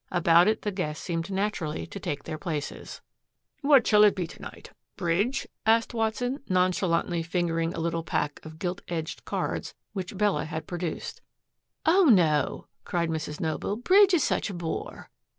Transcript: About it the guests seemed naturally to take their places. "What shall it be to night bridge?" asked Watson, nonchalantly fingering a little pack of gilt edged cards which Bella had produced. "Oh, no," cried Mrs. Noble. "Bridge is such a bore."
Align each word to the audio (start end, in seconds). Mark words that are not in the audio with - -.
About 0.09 0.47
it 0.47 0.63
the 0.63 0.71
guests 0.71 1.05
seemed 1.05 1.29
naturally 1.29 1.85
to 1.85 1.99
take 1.99 2.23
their 2.23 2.39
places. 2.39 3.01
"What 3.61 3.85
shall 3.85 4.03
it 4.03 4.15
be 4.15 4.25
to 4.25 4.41
night 4.41 4.71
bridge?" 4.97 5.45
asked 5.63 5.93
Watson, 5.93 6.39
nonchalantly 6.49 7.21
fingering 7.21 7.75
a 7.75 7.79
little 7.79 8.01
pack 8.01 8.39
of 8.43 8.57
gilt 8.57 8.81
edged 8.87 9.25
cards 9.25 9.75
which 9.93 10.17
Bella 10.17 10.45
had 10.45 10.65
produced. 10.65 11.21
"Oh, 11.85 12.05
no," 12.05 12.65
cried 12.83 13.09
Mrs. 13.09 13.39
Noble. 13.39 13.75
"Bridge 13.75 14.15
is 14.15 14.23
such 14.23 14.49
a 14.49 14.55
bore." 14.55 15.11